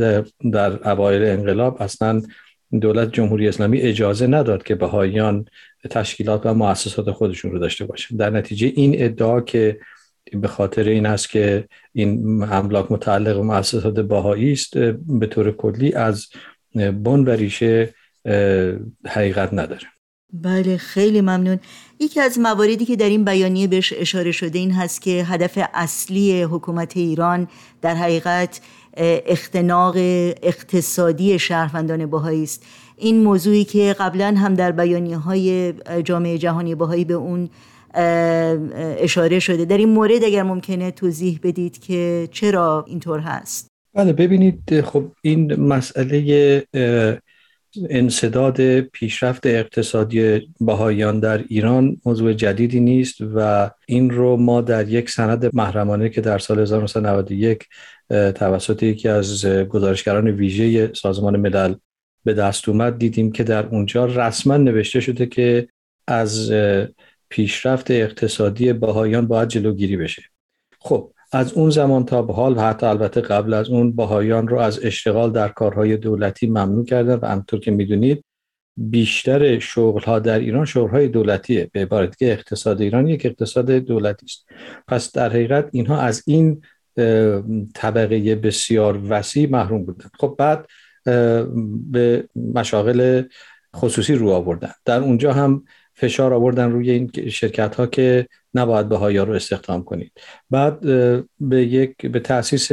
[0.52, 2.22] در اوایل انقلاب اصلا
[2.80, 5.44] دولت جمهوری اسلامی اجازه نداد که بهاییان
[5.90, 8.16] تشکیلات و مؤسسات خودشون رو داشته باشن.
[8.16, 9.80] در نتیجه این ادعا که
[10.32, 16.26] به خاطر این است که این املاک متعلق مؤسسات بهایی است به طور کلی از
[16.74, 17.94] بن و ریشه
[19.06, 19.86] حقیقت نداره.
[20.32, 21.58] بله خیلی ممنون.
[22.00, 26.42] یکی از مواردی که در این بیانیه بهش اشاره شده این هست که هدف اصلی
[26.42, 27.48] حکومت ایران
[27.82, 28.60] در حقیقت
[29.26, 29.94] اختناق
[30.42, 32.66] اقتصادی شهروندان باهایی است.
[32.96, 35.72] این موضوعی که قبلا هم در بیانیه های
[36.04, 37.48] جامعه جهانی باهایی به اون
[38.98, 39.64] اشاره شده.
[39.64, 43.68] در این مورد اگر ممکنه توضیح بدید که چرا اینطور هست.
[43.94, 46.66] بله ببینید خب این مسئله
[47.90, 55.10] انصداد پیشرفت اقتصادی بهاییان در ایران موضوع جدیدی نیست و این رو ما در یک
[55.10, 57.64] سند محرمانه که در سال 1991
[58.10, 61.74] اه، توسط یکی از گزارشگران ویژه سازمان ملل
[62.24, 65.68] به دست اومد دیدیم که در اونجا رسما نوشته شده که
[66.06, 66.52] از
[67.28, 70.22] پیشرفت اقتصادی بهاییان باید جلوگیری بشه.
[70.80, 74.58] خب از اون زمان تا به حال و حتی البته قبل از اون بهاییان رو
[74.58, 78.24] از اشتغال در کارهای دولتی ممنوع کردن و همطور که می‌دونید
[78.76, 83.70] بیشتر شغل ها در ایران شغل های دولتیه به عبارت دیگه اقتصاد ایران یک اقتصاد
[83.70, 84.46] دولتی است.
[84.88, 86.62] پس در حقیقت اینها از این
[87.74, 90.66] طبقه بسیار وسیع محروم بودن خب بعد
[91.90, 93.22] به مشاغل
[93.76, 94.72] خصوصی رو آوردن.
[94.84, 95.64] در اونجا هم
[95.94, 100.12] فشار آوردن روی این شرکت ها که نباید بهایا رو استخدام کنید.
[100.50, 100.80] بعد
[101.40, 102.68] به یک به تاسیس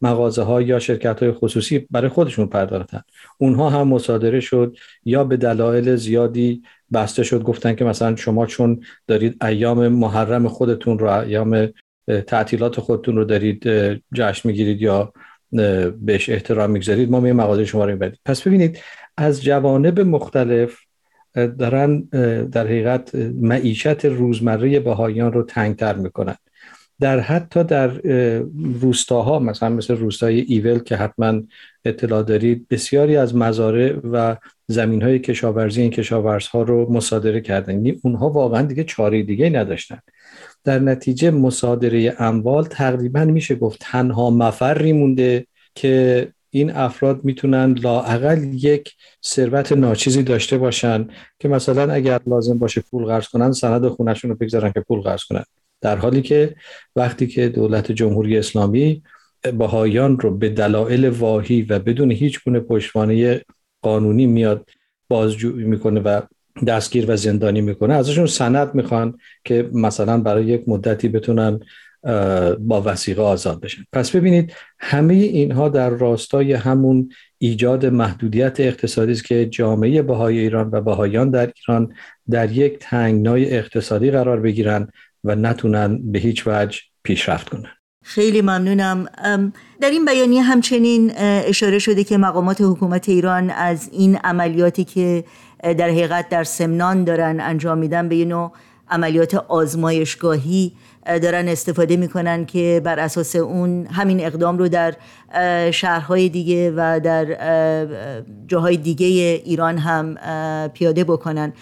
[0.00, 3.02] مغازه ها یا شرکت های خصوصی برای خودشون پرداختن.
[3.38, 6.62] اونها هم مصادره شد یا به دلایل زیادی
[6.92, 11.68] بسته شد گفتن که مثلا شما چون دارید ایام محرم خودتون رو ایام
[12.26, 13.68] تعطیلات خودتون رو دارید
[14.14, 15.12] جشن می‌گیرید یا
[16.00, 18.78] بهش احترام می‌گذارید ما می مغازه شما رو می‌برید پس ببینید
[19.16, 20.78] از جوانب مختلف
[21.46, 22.00] دارن
[22.52, 26.36] در حقیقت معیشت روزمره بهاییان رو تنگتر می‌کنن.
[27.00, 28.44] در حتی در اه،
[28.80, 31.42] روستاها مثلا مثل روستای ایول که حتما
[31.84, 37.72] اطلاع دارید بسیاری از مزارع و زمین های کشاورزی این کشاورزها رو مصادره کردن.
[37.74, 39.98] یعنی اونها واقعا دیگه چاره دیگه نداشتن.
[40.64, 48.44] در نتیجه مصادره اموال تقریبا میشه گفت تنها مفری مونده که این افراد می‌تونن لاعقل
[48.52, 48.92] یک
[49.24, 51.08] ثروت ناچیزی داشته باشن
[51.38, 55.24] که مثلا اگر لازم باشه پول قرض کنن سند خونشون رو بگذارن که پول قرض
[55.24, 55.44] کنن.
[55.80, 56.54] در حالی که
[56.96, 59.02] وقتی که دولت جمهوری اسلامی
[59.58, 63.42] بهایان رو به دلایل واهی و بدون هیچ گونه پشتوانه
[63.82, 64.68] قانونی میاد
[65.08, 66.20] بازجویی می‌کنه و
[66.66, 71.60] دستگیر و زندانی می‌کنه ازشون سند می‌خوان که مثلا برای یک مدتی بتونن
[72.58, 73.82] با وسیقه آزاد بشن.
[73.92, 80.70] پس ببینید همه اینها در راستای همون ایجاد محدودیت اقتصادی است که جامعه بهای ایران
[80.72, 81.94] و بهایان در ایران
[82.30, 84.88] در یک تنگنای اقتصادی قرار بگیرن
[85.24, 87.70] و نتونن به هیچ وجه پیشرفت کنن.
[88.04, 89.08] خیلی ممنونم.
[89.80, 95.24] در این بیانیه همچنین اشاره شده که مقامات حکومت ایران از این عملیاتی که
[95.62, 98.52] در حقیقت در سمنان دارن انجام میدن به یه نوع
[98.90, 104.94] عملیات آزمایشگاهی اه، دارن استفاده می‌کنن که بر اساس اون همین اقدام رو در
[105.70, 109.06] شهرهای دیگه و در اه، جاهای دیگه
[109.44, 110.14] ایران هم
[110.68, 111.52] پیاده بکنن.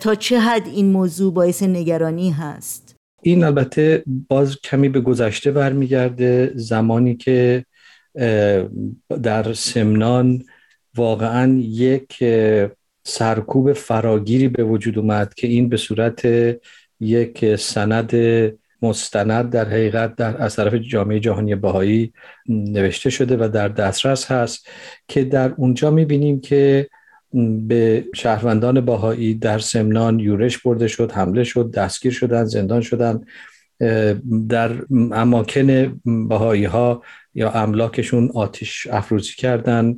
[0.00, 6.52] تا چه حد این موضوع باعث نگرانی هست؟ این البته باز کمی به گذشته برمیگرده.
[6.54, 7.64] زمانی که
[9.22, 10.42] در سمنان
[10.96, 12.24] واقعا یک
[13.06, 16.28] سرکوب فراگیری به وجود اومد که این به صورت
[17.00, 18.14] یک سند
[18.84, 22.12] مستند در حقیقت در از طرف جامعه جهانی بهایی
[22.48, 24.68] نوشته شده و در دسترس هست
[25.08, 26.88] که در اونجا می‌بینیم که
[27.68, 33.24] به شهروندان باهایی در سمنان یورش برده شد حمله شد دستگیر شدن زندان شدن.
[34.48, 34.70] در
[35.12, 37.02] اماکن باهایی ها
[37.34, 39.96] یا املاکشون آتش افروزی کردن.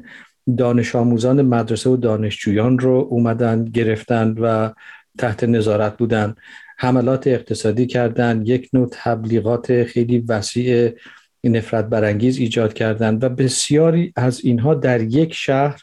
[0.59, 4.71] دانش آموزان مدرسه و دانشجویان رو اومدن گرفتن و
[5.19, 6.35] تحت نظارت بودن.
[6.77, 10.91] حملات اقتصادی کردن یک نوع تبلیغات خیلی وسیع
[11.45, 15.83] نفرت برانگیز ایجاد کردن و بسیاری از اینها در یک شهر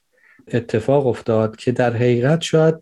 [0.54, 2.76] اتفاق افتاد که در حقیقت شاید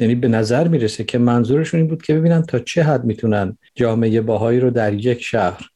[0.00, 4.20] یعنی به نظر می‌رسه که منظورشون این بود که ببینن تا چه حد می‌تونن جامعه
[4.20, 5.70] باهایی رو در یک شهر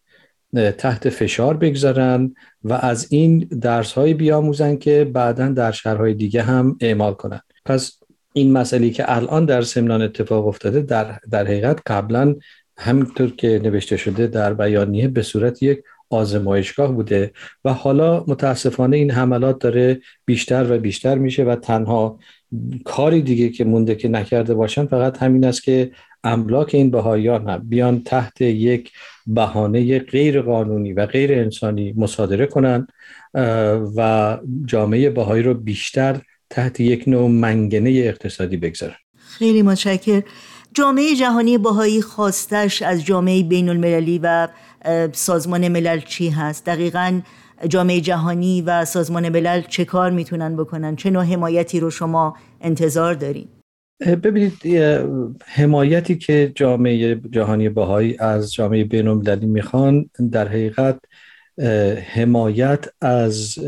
[0.78, 2.34] تحت فشار بگذارن
[2.64, 7.40] و از این درس هایی بیاموزن که بعدا در شهرهای دیگه هم اعمال کنن.
[7.64, 7.99] پس
[8.32, 12.34] این مسئله که الان در سمنان اتفاق افتاده در, در حقیقت قبلا
[12.78, 17.32] همینطور که نوشته شده در بیانیه به صورت یک آزمایشگاه بوده
[17.64, 22.18] و حالا متاسفانه این حملات داره بیشتر و بیشتر میشه و تنها
[22.84, 25.90] کاری دیگه که مونده که نکرده باشن فقط همین است که
[26.24, 28.92] املاک این بهاییان هم بیان تحت یک
[29.26, 32.86] بهانه غیر قانونی و غیر انسانی مصادره کنن
[33.96, 36.20] و جامعه بهایی رو بیشتر
[36.50, 40.22] تحت یک نوع منگنه اقتصادی بگذارن خیلی متشکر
[40.74, 44.48] جامعه جهانی باهایی خواستش از جامعه بین المللی و
[45.12, 47.20] سازمان ملل چی هست؟ دقیقا
[47.68, 53.14] جامعه جهانی و سازمان ملل چه کار می‌تونن بکنن؟ چه نوع حمایتی رو شما انتظار
[53.14, 53.48] دارین؟
[54.00, 54.52] ببینید
[55.46, 61.00] حمایتی که جامعه جهانی بهایی از جامعه بین المللی می‌خوان در حقیقت
[62.14, 63.58] حمایت از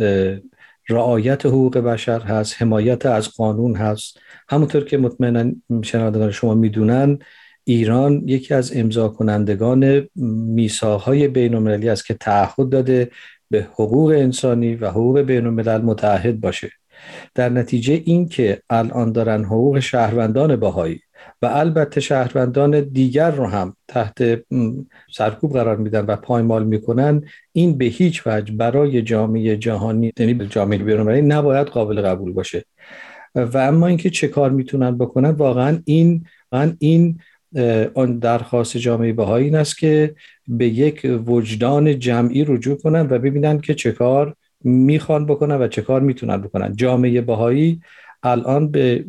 [0.93, 4.19] رعایت حقوق بشر هست حمایت از قانون هست.
[4.49, 7.19] همونطور که مطمئنا شنوندگان شما می‌دونن
[7.65, 10.09] ایران یکی از امضا کنندگان
[10.55, 13.11] میثاقهای بین المللی است که تعهد داده
[13.51, 16.71] به حقوق انسانی و حقوق بین الملل متعهد باشه.
[17.35, 21.01] در نتیجه این که الان دارن حقوق شهروندان باهایی
[21.43, 24.43] و البته شهروندان دیگر رو هم تحت
[25.13, 27.23] سرکوب قرار میدن و پایمال می‌کنن.
[27.53, 32.65] این به هیچ وجه برای جامعه جهانی یعنی جامعه بین‌المللی نباید قابل قبول باشه.
[33.35, 37.19] و اما اینکه چه کار می‌تونن بکنن واقعا این واقعا این
[37.95, 40.15] آن درخواست جامعه بهایی این است که
[40.49, 44.35] به یک وجدان جمعی رجوع کنن و ببینن که چه کار
[44.65, 46.77] می‌خوان بکنن و چه کار می‌تونن بکنن.
[46.77, 47.81] جامعه بهایی
[48.23, 49.05] الان به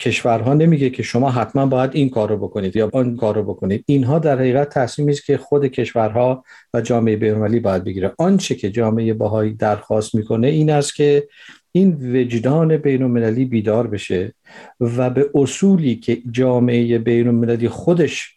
[0.00, 3.84] کشورها نمیگه که شما حتما باید این کار رو بکنید یا آن کار رو بکنید.
[3.86, 6.44] اینها در حقیقت تصمیمی است که خود کشورها
[6.74, 8.12] و جامعه بین‌المللی باید بگیره.
[8.18, 11.28] آنچه که جامعه بهایی درخواست می‌کنه این است که
[11.72, 14.32] این وجدان بین المللی بیدار بشه
[14.80, 18.34] و به اصولی که جامعه بین المللی خودش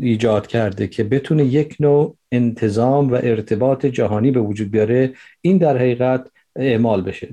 [0.00, 5.76] ایجاد کرده که بتونه یک نوع انتظام و ارتباط جهانی به وجود بیاره این در
[5.76, 6.26] حقیقت
[6.56, 7.28] اعمال بشه.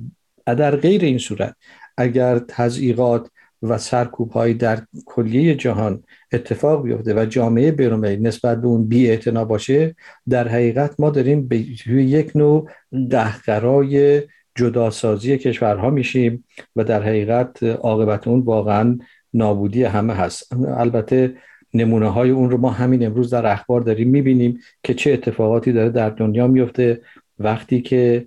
[0.45, 1.55] در غیر این صورت
[1.97, 3.29] اگر تضییقات
[3.61, 9.95] و سرکوب در کلیه جهان اتفاق بیفته و جامعه بین‌المللی نسبت به اون بی باشه
[10.29, 11.57] در حقیقت ما داریم به
[11.89, 12.69] یک نوع
[13.09, 14.21] قهقرای
[14.55, 16.43] جداسازی کشورها میشیم
[16.75, 18.97] و در حقیقت عاقبت اون واقعا
[19.33, 20.53] نابودی همه هست.
[20.77, 21.35] البته
[21.73, 25.89] نمونه های اون رو ما همین امروز در اخبار داریم می‌بینیم که چه اتفاقاتی داره
[25.89, 27.01] در دنیا میفته
[27.39, 28.25] وقتی که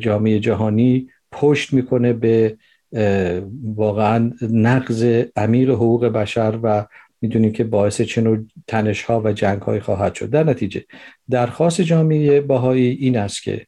[0.00, 2.56] جامعه جهانی پشت می‌کنه به
[3.64, 6.86] واقعا نقض عمیق حقوق بشر و
[7.20, 10.30] می‌دونیم که باعث چه نوع تنش ها و جنگ های خواهد شد.
[10.30, 10.84] در نتیجه
[11.30, 13.66] درخواست جامعه باهایی این است که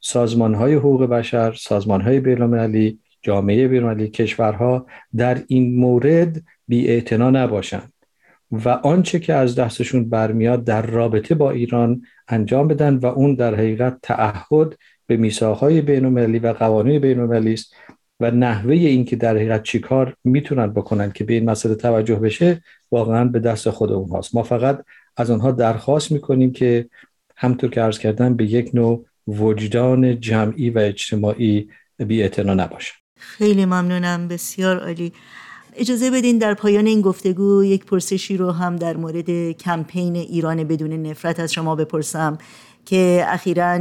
[0.00, 4.86] سازمان های حقوق بشر سازمان های بین‌المللی جامعه بین‌المللی کشورها
[5.16, 7.92] در این مورد بی نباشند
[8.52, 13.54] و آنچه که از دستشون برمیاد در رابطه با ایران انجام بدن و اون در
[13.54, 17.74] حقیقت تعهد به میثاقهای بین‌المللی و قوانین بین‌المللی است.
[18.20, 23.24] و نحوه اینکه در حقیقت چیکار می‌تونن بکنن که به این مسئله توجه بشه واقعا
[23.24, 24.84] به دست خود اونهاست ما فقط
[25.16, 26.88] از آنها درخواست می‌کنیم که
[27.36, 31.68] همطور که عرض کردم به یک نوع وجدان جمعی و اجتماعی
[32.06, 32.92] بی نباشه.
[33.16, 35.12] خیلی ممنونم بسیار عالی.
[35.76, 40.92] اجازه بدین در پایان این گفتگو یک پرسشی رو هم در مورد کمپین ایران بدون
[40.92, 42.38] نفرت از شما بپرسم.
[42.86, 43.78] که اخیرا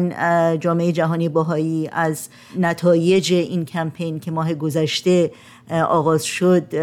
[0.58, 2.30] جامعه جهانی باهایی از
[2.60, 5.32] نتایج این کمپین که ماه گذشته
[5.72, 6.76] آغاز شد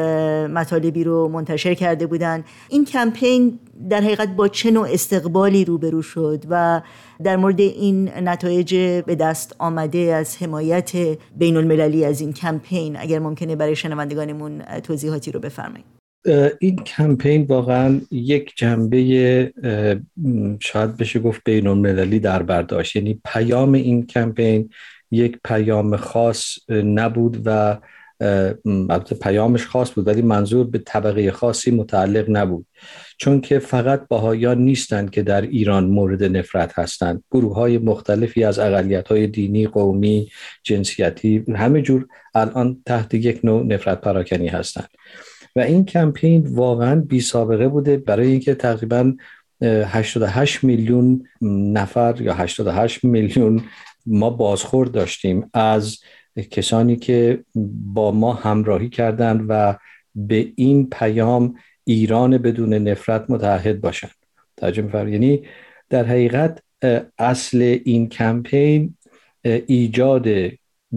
[0.53, 3.59] مطالبی رو منتشر کرده بودند این کمپین
[3.91, 6.83] در حقیقت با چه نوع استقبالی روبرو شد و
[7.23, 8.75] در مورد این نتایج
[9.07, 10.93] به دست آمده از حمایت
[11.37, 16.02] بین المللی از این کمپین اگر ممکنه برای شنوندگانمون توضیحاتی رو بفرمایید.
[16.61, 19.53] این کمپین واقعا یک جنبه
[20.61, 22.97] شاید بشه گفت بین المللی در برداشت.
[22.97, 24.70] یعنی پیام این کمپین
[25.11, 27.79] یک پیام خاص نبود و
[28.64, 32.66] البته پیامش خاص بود ولی منظور به طبقه خاصی متعلق نبود.
[33.18, 37.25] چون که فقط باهایان نیستند که در ایران مورد نفرت هستند.
[37.31, 40.29] گروه های مختلفی از اقلیت های دینی قومی
[40.62, 44.89] جنسیتی همه جور الان تحت یک نوع نفرت پراکنی هستند.
[45.57, 49.13] و این کمپین واقعا بی سابقه بوده برای اینکه تقریبا
[49.63, 51.27] 88 میلیون
[51.73, 53.65] نفر یا 88 میلیون
[54.07, 55.99] ما بازخورد داشتیم از
[56.51, 57.45] کسانی که
[57.95, 59.79] با ما همراهی کردند و
[60.15, 64.11] به این پیام ایران بدون نفرت متحد باشند.
[64.57, 65.43] توجه یعنی
[65.91, 66.63] در حقیقت
[67.19, 68.97] اصل این کمپین
[69.67, 70.29] ایجاد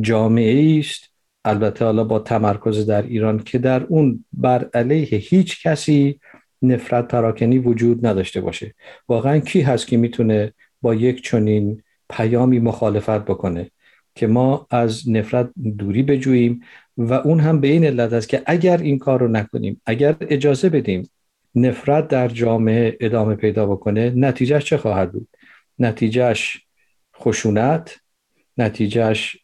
[0.01, 1.14] جامعه است
[1.45, 6.19] البته حالا با تمرکز در ایران که در اون بر علیه هیچ کسی
[6.61, 8.73] نفرت پراکنی وجود نداشته باشه.
[9.07, 13.71] واقعا کی هست که می‌تونه با یک چنین پیامی مخالفت بکنه
[14.15, 16.61] که ما از نفرت دوری بجوییم
[16.97, 20.69] و اون هم به این علت است که اگر این کار رو نکنیم اگر اجازه
[20.69, 21.09] بدیم
[21.55, 25.27] نفرت در جامعه ادامه پیدا بکنه نتیجهش چه خواهد بود؟
[25.79, 26.65] نتیجهش
[27.17, 27.97] خشونت
[28.57, 29.37] نتیجهش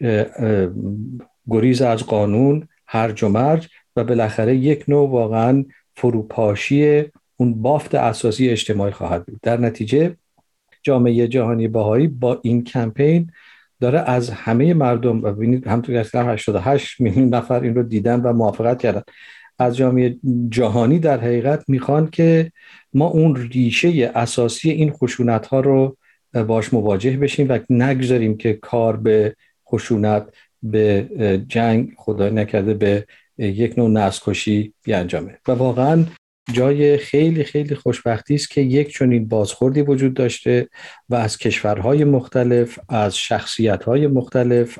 [1.52, 7.04] گریز از قانون هرج و مرج و بالاخره یک نوع واقعا فروپاشی
[7.38, 9.40] اون بافت اساسی اجتماعی خواهد بود.
[9.42, 10.16] در نتیجه
[10.84, 13.32] جامعه جهانی باهایی با این کمپین
[13.80, 18.34] داره از همه مردم و ببینید همونطور که 88 میلیون نفر این رو دیدن و
[18.34, 19.02] موافقت کردن.
[19.60, 20.18] از جامعه
[20.50, 22.52] جهانی در حقیقت می‌خوان که
[22.94, 25.98] ما اون ریشه اساسی این خشونت ها رو
[26.48, 29.36] باش مواجه بشیم و نگذاریم که کار به
[29.72, 30.28] خشونت
[30.64, 31.10] به
[31.48, 33.06] جنگ خدا نکرده به
[33.38, 35.38] یک نوع نسکشی بیانجامه.
[35.48, 36.06] و واقعا
[36.54, 40.68] جای خیلی خیلی خوشبختی است که یک چنین بازخوردی وجود داشته
[41.10, 44.80] و از کشورهای مختلف از شخصیتهای مختلف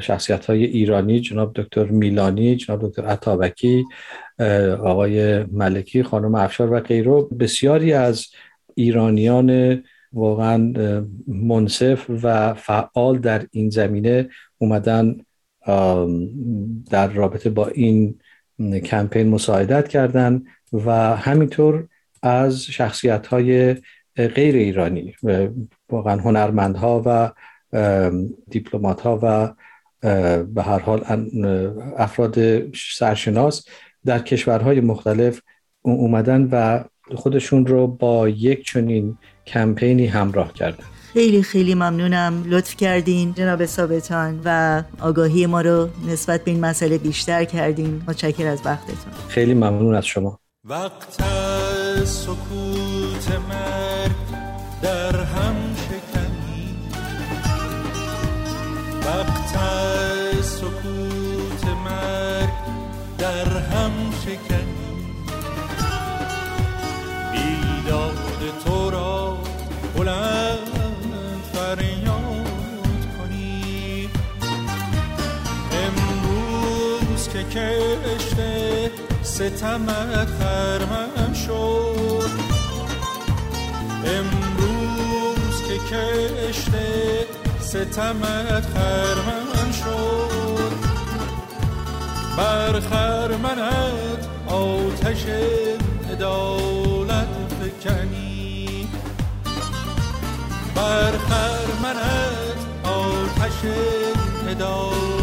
[0.00, 3.84] شخصیت های ایرانی جناب دکتر میلانی جناب دکتر عطابکی
[4.82, 7.22] آقای ملکی خانم افشار و غیره.
[7.22, 8.26] بسیاری از
[8.74, 9.82] ایرانیان
[10.12, 10.72] واقعا
[11.26, 14.28] منصف و فعال در این زمینه
[14.62, 15.16] اومدن
[16.90, 18.20] در رابطه با این
[18.84, 20.42] کمپین مساعدت کردن
[20.72, 21.88] و همینطور
[22.22, 23.76] از شخصیت های
[24.16, 25.14] غیر ایرانی
[25.88, 27.32] واقعا هنرمندها و
[28.50, 29.54] دیپلمات ها و
[30.44, 31.04] به هر حال
[31.96, 32.36] افراد
[32.74, 33.64] سرشناس
[34.04, 35.40] در کشورهای مختلف
[35.82, 36.84] اومدن و
[37.14, 40.91] خودشون رو با یک چنین کمپینی همراه کردن.
[41.12, 42.44] خیلی خیلی ممنونم.
[42.46, 48.02] لطف کردین جناب ثابتان و آگاهی ما رو نسبت به این مسئله بیشتر کردین.
[48.08, 49.12] متشکر از وقتتون.
[49.28, 50.38] خیلی ممنون از شما.
[50.64, 51.22] وقت
[52.04, 54.12] سکوت مرگ
[54.82, 56.76] در هم شکنی.
[59.06, 59.56] وقت
[60.42, 62.52] سکوت مرگ
[63.18, 64.01] در هم
[77.52, 78.90] کشته
[79.22, 82.30] ستمت خرمن شد.
[84.04, 87.26] امروز که کشته
[87.60, 90.72] ستمت خرمن شد.
[92.36, 95.24] بر خرمنت آتش
[96.12, 97.28] عدالت
[97.60, 98.88] فکنی
[100.74, 103.64] بر خرمنت آتش
[104.50, 105.21] عدالت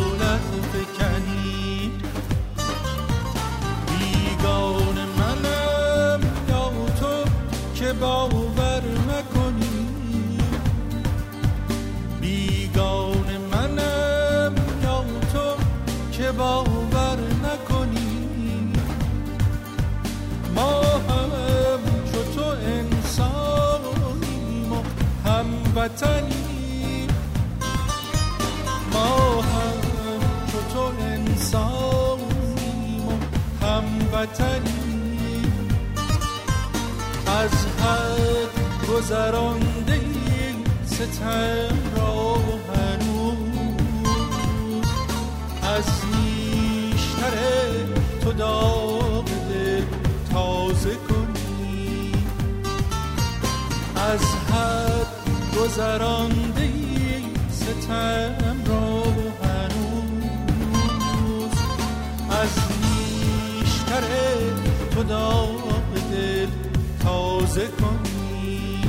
[34.20, 35.70] هموطنیم
[37.28, 40.02] از حد گذرانده
[40.86, 42.36] ستم را
[42.76, 43.40] هنوز.
[45.64, 47.38] از نیشتر
[48.22, 49.84] تو داغ دل
[50.34, 52.12] تازه کنی.
[53.96, 55.08] از حد
[55.60, 56.70] گذرانده
[57.52, 58.39] ستم
[65.10, 66.48] داغ دل
[67.04, 68.82] تازه کنی.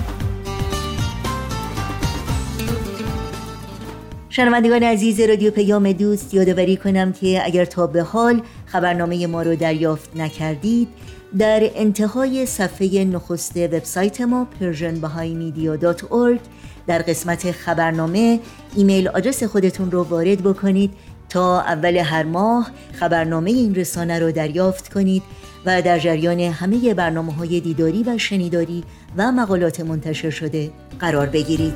[4.29, 9.57] شنوندگان عزیز رادیو پیام دوست یادآوری کنم که اگر تا به حال خبرنامه ما رو
[9.57, 10.89] دریافت نکردید
[11.39, 16.41] در انتهای صفحه نخست وبسایت ما persianbahaimedia.org
[16.87, 18.41] در قسمت خبرنامه
[18.77, 20.91] ایمیل آدرس خودتون رو وارد بکنید
[21.29, 25.23] تا اول هر ماه خبرنامه این رسانه رو دریافت کنید.
[25.67, 28.85] و در جریان همه برنامه های دیداری و شنیداری
[29.17, 31.75] و مقالات منتشر شده قرار بگیرید.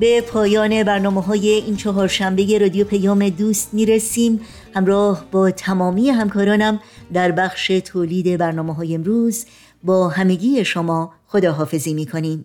[0.00, 4.40] به پایان برنامه های این چهارشنبه رادیو پیام دوست می‌رسیم.
[4.74, 6.80] همراه با تمامی همکارانم
[7.12, 9.46] در بخش تولید برنامه های امروز
[9.84, 12.44] با همگی شما خداحافظی می‌کنیم.